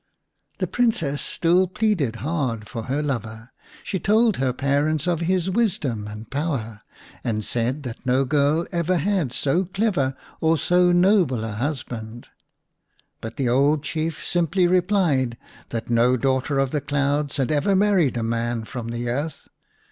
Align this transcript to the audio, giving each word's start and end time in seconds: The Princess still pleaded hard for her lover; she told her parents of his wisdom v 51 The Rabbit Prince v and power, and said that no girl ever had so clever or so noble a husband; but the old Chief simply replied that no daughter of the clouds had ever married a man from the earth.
The 0.57 0.65
Princess 0.65 1.21
still 1.21 1.67
pleaded 1.67 2.15
hard 2.25 2.67
for 2.67 2.85
her 2.85 3.03
lover; 3.03 3.51
she 3.83 3.99
told 3.99 4.37
her 4.37 4.51
parents 4.51 5.05
of 5.05 5.19
his 5.21 5.47
wisdom 5.51 6.05
v 6.05 6.09
51 6.09 6.09
The 6.09 6.09
Rabbit 6.09 6.31
Prince 6.31 6.33
v 6.33 6.39
and 6.39 6.61
power, 6.63 6.81
and 7.23 7.45
said 7.45 7.83
that 7.83 8.03
no 8.07 8.25
girl 8.25 8.67
ever 8.71 8.97
had 8.97 9.31
so 9.31 9.65
clever 9.65 10.15
or 10.39 10.57
so 10.57 10.91
noble 10.91 11.43
a 11.43 11.51
husband; 11.51 12.29
but 13.21 13.37
the 13.37 13.49
old 13.49 13.83
Chief 13.83 14.25
simply 14.25 14.65
replied 14.65 15.37
that 15.69 15.91
no 15.91 16.17
daughter 16.17 16.57
of 16.57 16.71
the 16.71 16.81
clouds 16.81 17.37
had 17.37 17.51
ever 17.51 17.75
married 17.75 18.17
a 18.17 18.23
man 18.23 18.63
from 18.63 18.89
the 18.89 19.07
earth. 19.07 19.49